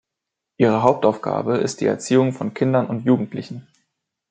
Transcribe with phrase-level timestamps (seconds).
[0.57, 3.67] Ihre Hauptaufgabe ist die Erziehung von Kindern und Jugendlichen.